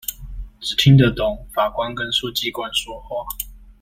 [0.59, 3.23] 只聽得懂法官跟書記官說話